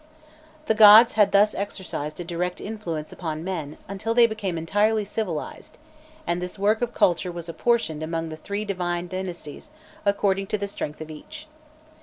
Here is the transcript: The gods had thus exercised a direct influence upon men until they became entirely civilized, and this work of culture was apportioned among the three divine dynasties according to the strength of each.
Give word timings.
The 0.65 0.73
gods 0.73 1.13
had 1.13 1.31
thus 1.31 1.53
exercised 1.53 2.19
a 2.19 2.23
direct 2.23 2.59
influence 2.59 3.11
upon 3.13 3.43
men 3.43 3.77
until 3.87 4.15
they 4.15 4.25
became 4.25 4.57
entirely 4.57 5.05
civilized, 5.05 5.77
and 6.25 6.41
this 6.41 6.57
work 6.57 6.81
of 6.81 6.91
culture 6.91 7.31
was 7.31 7.47
apportioned 7.47 8.01
among 8.01 8.29
the 8.29 8.35
three 8.37 8.65
divine 8.65 9.07
dynasties 9.07 9.69
according 10.03 10.47
to 10.47 10.57
the 10.57 10.67
strength 10.67 11.01
of 11.01 11.11
each. 11.11 11.45